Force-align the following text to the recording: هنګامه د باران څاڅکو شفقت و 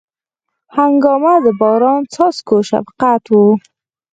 هنګامه 0.75 1.33
د 1.45 1.47
باران 1.61 2.01
څاڅکو 2.13 2.55
شفقت 2.69 3.23
و 3.31 3.35